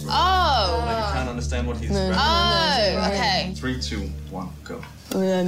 Oh. 0.10 0.66
You 0.92 1.06
can't 1.16 1.30
understand 1.30 1.68
what 1.68 1.78
he's 1.78 1.92
rapping. 1.92 2.98
Oh, 2.98 3.10
okay. 3.10 3.56
Three, 3.62 3.78
two, 3.82 4.04
one, 4.32 4.50
go. 4.64 4.76
Very 5.12 5.44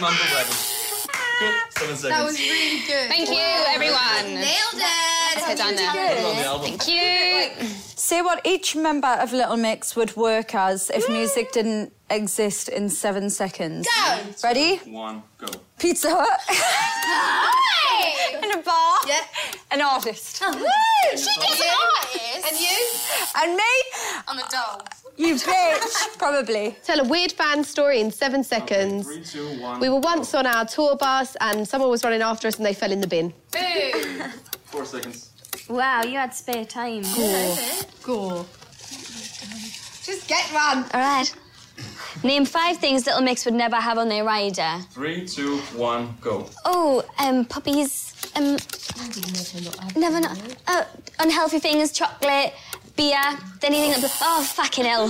mumble 0.00 0.26
rapping. 0.34 0.80
Good. 1.40 1.54
Seven 1.72 1.96
seconds. 1.96 2.12
That 2.12 2.24
was 2.26 2.36
really 2.38 2.84
good. 2.84 3.08
Thank 3.08 3.30
you, 3.30 3.40
everyone. 3.74 3.89
Nailed 4.24 4.74
it. 4.74 5.36
Let's 5.36 5.46
go 5.46 5.56
down 5.56 5.74
there. 5.76 5.90
Put 5.90 6.38
it 6.38 6.46
on 6.46 6.60
the. 6.62 6.68
Thank 6.68 6.88
you. 6.88 7.66
Say 7.96 8.22
what 8.22 8.40
each 8.44 8.74
member 8.74 9.06
of 9.06 9.32
Little 9.32 9.56
Mix 9.56 9.94
would 9.94 10.16
work 10.16 10.54
as 10.54 10.90
if 10.90 11.08
music 11.08 11.52
didn't 11.52 11.92
exist 12.08 12.68
in 12.68 12.88
seven 12.88 13.30
seconds. 13.30 13.86
Go. 13.86 14.18
Ready? 14.42 14.76
One, 14.90 15.22
go. 15.38 15.46
Pizza 15.78 16.08
Hut. 16.12 16.40
In 18.42 18.50
a 18.58 18.62
bar. 18.62 18.98
Yeah. 19.06 19.20
An 19.70 19.82
artist. 19.82 20.40
Oh, 20.42 20.50
woo! 20.52 21.16
She 21.16 21.24
gets 21.40 21.60
an 21.60 21.68
artist. 21.68 22.50
And 22.50 22.58
you? 22.58 22.76
And 23.36 23.56
me? 23.56 23.62
I'm 24.26 24.38
a 24.38 24.48
doll. 24.50 24.82
You 25.16 25.34
bitch. 25.34 26.18
Probably. 26.18 26.76
Tell 26.84 27.00
a 27.00 27.04
weird 27.04 27.32
fan 27.32 27.64
story 27.64 28.00
in 28.00 28.10
seven 28.10 28.42
seconds. 28.42 29.06
Three, 29.06 29.22
two, 29.22 29.60
one. 29.60 29.80
We 29.80 29.88
were 29.88 30.00
once 30.00 30.34
on 30.34 30.46
our 30.46 30.64
tour 30.64 30.96
bus 30.96 31.36
and 31.40 31.66
someone 31.68 31.90
was 31.90 32.02
running 32.04 32.22
after 32.22 32.48
us 32.48 32.56
and 32.56 32.64
they 32.64 32.74
fell 32.74 32.92
in 32.92 33.00
the 33.00 33.06
bin. 33.06 33.32
Boom. 33.52 34.30
Four 34.64 34.84
seconds. 34.84 35.30
Wow, 35.68 36.02
you 36.02 36.16
had 36.18 36.34
spare 36.34 36.64
time. 36.64 37.02
Go. 38.02 38.46
Just 40.02 40.26
get 40.26 40.44
one. 40.52 40.84
All 40.94 41.00
right. 41.00 41.32
Name 42.24 42.44
five 42.44 42.76
things 42.78 43.06
Little 43.06 43.22
Mix 43.22 43.44
would 43.44 43.54
never 43.54 43.76
have 43.76 43.96
on 43.96 44.08
their 44.08 44.24
rider. 44.24 44.78
Three, 44.90 45.26
two, 45.26 45.58
one, 45.76 46.16
go. 46.20 46.48
Oh, 46.64 47.04
um, 47.18 47.44
puppies. 47.44 48.14
Um, 48.36 48.56
never 49.96 50.20
know. 50.20 50.34
Uh, 50.66 50.84
unhealthy 51.18 51.58
things, 51.58 51.92
chocolate, 51.92 52.52
beer, 53.00 53.24
anything 53.62 53.92
that. 54.02 54.12
Oh, 54.20 54.42
fucking 54.42 54.84
hell. 54.84 55.06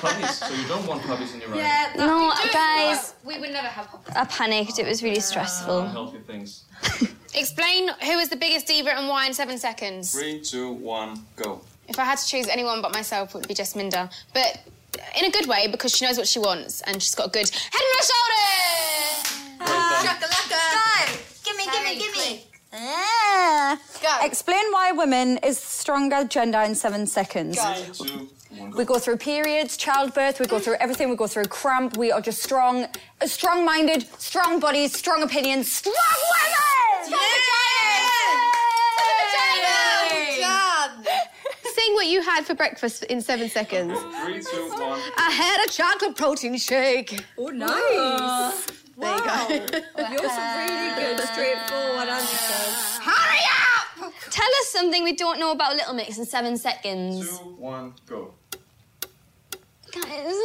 Puppies. 0.00 0.34
So 0.38 0.52
you 0.60 0.66
don't 0.66 0.86
want 0.86 1.02
puppies 1.10 1.32
in 1.34 1.40
your 1.40 1.50
ride. 1.50 1.58
Yeah, 1.58 1.92
that- 1.96 2.06
No, 2.10 2.32
we 2.34 2.48
do 2.48 2.52
guys. 2.52 3.14
but 3.22 3.26
We 3.34 3.34
would 3.40 3.52
never 3.58 3.68
have 3.68 3.86
puppies. 3.92 4.14
I 4.16 4.24
panicked. 4.24 4.78
It 4.78 4.86
was 4.92 5.02
really 5.02 5.20
stressful. 5.20 5.78
Unhealthy 5.80 6.18
things. 6.30 6.64
Explain 7.34 7.82
who 8.08 8.14
is 8.24 8.28
the 8.28 8.36
biggest 8.44 8.66
diva 8.66 8.90
and 8.98 9.08
why 9.08 9.26
in 9.26 9.34
seven 9.34 9.56
seconds. 9.58 10.12
Three, 10.12 10.40
two, 10.40 10.72
one, 10.72 11.10
go. 11.36 11.60
If 11.88 11.96
I 11.98 12.04
had 12.04 12.18
to 12.18 12.26
choose 12.26 12.48
anyone 12.48 12.82
but 12.82 12.92
myself, 12.92 13.34
it 13.34 13.38
would 13.38 13.48
be 13.48 13.54
Jasminda. 13.54 14.10
But 14.34 14.52
in 15.18 15.24
a 15.26 15.30
good 15.30 15.46
way 15.46 15.68
because 15.68 15.92
she 15.94 16.04
knows 16.06 16.16
what 16.18 16.26
she 16.26 16.40
wants 16.40 16.80
and 16.86 16.94
she's 17.02 17.14
got 17.14 17.26
a 17.28 17.30
good 17.38 17.48
head 17.48 17.82
on 17.86 17.92
her 17.98 18.04
shoulders. 18.10 19.16
Shakalaka. 20.06 20.48
Go. 20.50 21.16
Gimme, 21.44 21.64
gimme, 21.72 21.92
gimme. 22.02 22.44
Go. 22.76 24.12
Explain 24.22 24.70
why 24.70 24.92
women 24.92 25.38
is 25.38 25.58
stronger 25.58 26.24
gender 26.24 26.60
in 26.60 26.74
seven 26.74 27.06
seconds. 27.06 27.58
Three, 27.58 28.08
two, 28.08 28.28
one, 28.50 28.70
go. 28.70 28.78
We 28.78 28.84
go 28.84 28.98
through 28.98 29.16
periods, 29.16 29.76
childbirth, 29.76 30.40
we 30.40 30.46
go 30.46 30.58
through 30.58 30.76
everything, 30.80 31.08
we 31.08 31.16
go 31.16 31.26
through 31.26 31.46
cramp. 31.46 31.96
We 31.96 32.12
are 32.12 32.20
just 32.20 32.42
strong, 32.42 32.84
uh, 33.20 33.26
strong 33.26 33.64
minded, 33.64 34.06
strong 34.20 34.60
bodies, 34.60 34.94
strong 34.96 35.22
opinions, 35.22 35.70
strong 35.72 35.94
women! 36.32 37.12
Yay! 37.12 37.16
Well 40.40 40.40
done. 40.40 41.04
Sing 41.64 41.94
what 41.94 42.06
you 42.06 42.20
had 42.22 42.44
for 42.44 42.54
breakfast 42.54 43.04
in 43.04 43.20
seven 43.22 43.48
seconds. 43.48 43.98
Three, 44.22 44.42
two, 44.42 44.68
one. 44.70 45.00
I 45.16 45.30
had 45.30 45.66
a 45.66 45.70
chocolate 45.70 46.16
protein 46.16 46.56
shake. 46.58 47.24
Oh, 47.38 47.48
nice. 47.48 48.85
There 48.98 49.14
you 49.14 49.24
go. 49.24 49.78
You're 50.10 50.30
some 50.30 50.58
really 50.58 50.94
good, 50.96 51.20
straightforward 51.20 52.08
answers. 52.08 52.98
Hurry 53.02 53.44
up. 54.06 54.12
Tell 54.30 54.46
us 54.60 54.68
something 54.68 55.04
we 55.04 55.14
don't 55.14 55.38
know 55.38 55.52
about 55.52 55.74
Little 55.76 55.94
Mix 55.94 56.16
in 56.18 56.24
seven 56.24 56.56
seconds. 56.56 57.38
Two, 57.38 57.44
one, 57.58 57.92
go. 58.06 58.32
Oh, 58.48 59.50
Guys. 59.92 60.36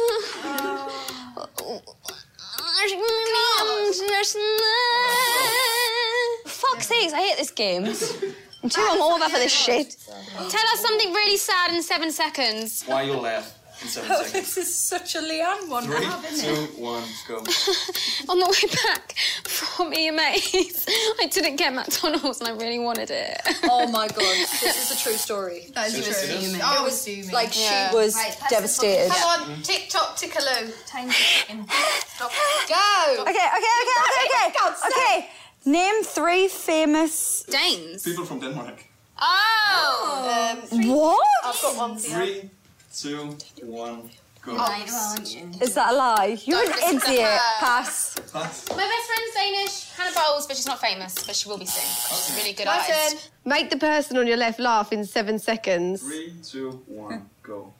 Fuck's 6.46 6.86
sakes, 6.86 7.12
I 7.12 7.20
hate 7.20 7.38
this 7.38 7.50
game. 7.50 7.84
I'm 8.62 8.68
too 8.68 8.80
hungover 8.80 9.28
for 9.28 9.38
this 9.38 9.52
shit. 9.52 9.96
Tell 10.36 10.66
us 10.72 10.80
something 10.80 11.12
really 11.12 11.36
sad 11.36 11.72
in 11.74 11.82
seven 11.82 12.12
seconds. 12.12 12.84
Why 12.84 13.02
you 13.02 13.14
laugh 13.14 13.58
in 13.82 13.88
seven 13.88 14.10
Oh, 14.12 14.22
seconds. 14.22 14.32
this 14.32 14.56
is 14.58 14.74
such 14.74 15.14
a 15.14 15.20
Leigh-Anne 15.20 15.68
one. 15.68 15.84
Three, 15.84 16.40
two, 16.40 16.54
one, 16.80 17.04
go. 17.28 17.36
On 18.30 18.38
the 18.38 18.46
way 18.46 18.68
back 18.86 19.14
from 19.44 19.92
EMAs, 19.92 20.86
I 21.20 21.26
didn't 21.26 21.56
get 21.56 21.72
McDonald's 21.74 22.40
and 22.40 22.48
I 22.48 22.52
really 22.52 22.78
wanted 22.78 23.10
it. 23.10 23.40
Oh 23.64 23.86
my 23.88 24.08
god, 24.08 24.18
this 24.62 24.90
is 24.90 24.98
a 24.98 25.02
true 25.02 25.16
story. 25.18 25.68
That 25.74 25.88
is 25.88 25.94
It 25.98 26.06
is, 26.08 26.20
true. 26.24 26.34
it 26.34 26.42
is. 26.42 26.60
I 26.60 26.82
was 26.82 26.94
assuming. 26.94 27.30
Like 27.32 27.52
Yeah. 27.58 27.90
she 27.90 27.96
was 27.96 28.14
Right, 28.14 28.36
devastated. 28.50 29.10
the 29.10 29.14
phone. 29.14 29.22
Come 29.22 29.40
on, 29.42 29.48
mm-hmm. 29.50 29.62
tick 29.62 29.88
tock, 29.88 30.16
tickaloo. 30.16 30.86
Time 30.86 31.08
ticking. 31.10 31.66
Stop. 32.14 32.30
Go. 32.68 33.22
Okay, 33.22 33.30
okay, 33.30 33.48
okay, 33.58 33.98
okay, 34.24 34.46
okay. 34.48 34.74
Okay. 34.90 35.28
Name 35.64 36.02
three 36.02 36.48
famous. 36.48 37.44
Danes. 37.44 38.02
People 38.02 38.24
from 38.24 38.40
Denmark. 38.40 38.84
Oh! 39.20 40.58
Um, 40.72 40.88
what? 40.88 41.26
I've 41.44 41.60
got 41.62 41.76
one 41.76 41.96
for 41.98 42.08
you. 42.08 42.14
Three, 42.14 42.50
two, 42.92 43.36
one, 43.62 44.10
go. 44.44 44.56
Oh, 44.58 45.14
is 45.60 45.74
that 45.74 45.92
a 45.92 45.96
lie? 45.96 46.38
You're 46.44 46.62
Don't 46.62 46.68
an 46.68 46.72
listen 46.80 47.00
to 47.00 47.06
idiot. 47.12 47.28
her. 47.28 47.38
Pass. 47.60 48.14
Pass. 48.32 48.68
My 48.70 48.76
best 48.76 49.06
friend's 49.06 49.34
Danish, 49.34 49.90
Hannah 49.96 50.14
Bowles, 50.14 50.46
but 50.46 50.56
she's 50.56 50.66
not 50.66 50.80
famous, 50.80 51.14
but 51.26 51.34
she 51.34 51.48
will 51.48 51.58
be 51.58 51.66
soon. 51.66 51.82
She's 51.84 52.36
a 52.36 52.40
really 52.40 52.52
good 52.54 52.66
My 52.66 52.78
artist. 52.78 53.24
turn. 53.24 53.32
Make 53.44 53.70
the 53.70 53.76
person 53.78 54.16
on 54.18 54.26
your 54.26 54.36
left 54.36 54.60
laugh 54.60 54.92
in 54.92 55.04
seven 55.04 55.38
seconds. 55.38 56.02
Three, 56.02 56.32
two, 56.42 56.82
one, 56.86 57.28
go. 57.42 57.72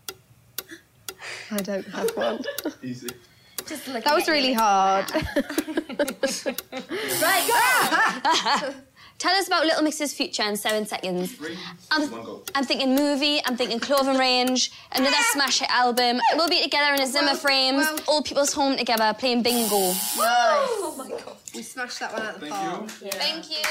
I 1.51 1.59
don't 1.59 1.87
have 1.89 2.11
one. 2.17 2.41
Easy. 2.83 3.09
That 3.67 4.15
was 4.15 4.29
really 4.29 4.53
hard. 4.53 5.07
Tell 9.23 9.37
us 9.37 9.47
about 9.47 9.65
Little 9.65 9.85
Mix's 9.85 10.13
future 10.13 10.43
in 10.43 10.57
seven 10.57 10.85
seconds. 10.85 11.31
Three, 11.37 11.57
I'm, 11.93 12.11
one. 12.11 12.41
I'm 12.57 12.65
thinking 12.65 12.97
movie, 12.97 13.41
I'm 13.47 13.57
thinking 13.57 13.79
Cloven 13.79 14.17
Range, 14.19 14.69
another 14.91 15.15
smash 15.31 15.61
hit 15.61 15.71
album. 15.71 16.21
We'll 16.35 16.49
be 16.49 16.61
together 16.61 16.93
in 16.95 17.01
a 17.03 17.07
Zimmer 17.07 17.37
frame, 17.37 17.77
well- 17.77 17.99
all 18.09 18.23
people's 18.25 18.53
home 18.53 18.77
together 18.77 19.15
playing 19.17 19.45
bingo. 19.45 19.77
Oh 19.77 20.95
my 20.99 21.09
god. 21.09 21.37
We 21.55 21.63
smashed 21.63 22.01
that 22.01 22.13
one 22.13 22.23
out 22.23 22.41
the 22.41 22.49
park. 22.49 22.89
Thank 22.91 23.49
you. 23.49 23.63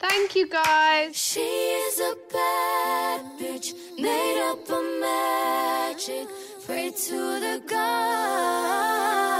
Thank 0.00 0.34
you, 0.34 0.48
guys. 0.48 1.16
She 1.16 1.38
is 1.38 2.00
a 2.00 2.16
bad 2.32 3.38
bitch, 3.38 3.74
made 3.96 4.40
up 4.50 4.68
of 4.68 5.00
magic. 5.00 6.26
Pray 6.66 6.90
to 6.90 7.16
the 7.38 7.62
goddess. 7.64 9.37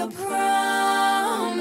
Your 0.00 0.10
promise. 0.10 1.60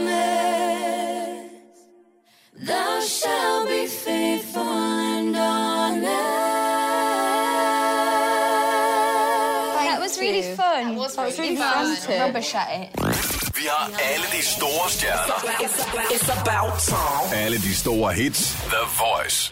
Thou 2.70 3.00
shalt 3.02 3.68
be 3.68 3.88
faithful 3.88 4.62
and 4.62 5.36
honest. 5.36 6.06
That 9.88 10.00
was 10.00 10.14
really 10.20 10.42
fun. 10.56 10.86
That 10.86 10.96
was 11.02 11.16
That 11.16 11.26
was 11.26 11.40
really 11.40 11.56
really 11.56 11.62
fun. 11.62 11.96
fun. 11.96 12.20
Rubbish 12.20 12.56
at 12.56 12.70
it. 12.82 12.90
Vi 13.60 13.66
har 13.68 13.86
alle 14.12 14.28
de 14.38 14.42
store 14.44 14.90
stjerner. 14.90 15.40
It's 16.16 16.30
about 16.42 16.74
time. 16.94 17.28
Alle 17.46 17.58
de 17.58 17.74
store 17.76 18.12
hits. 18.14 18.42
The 18.76 18.84
Voice. 19.04 19.52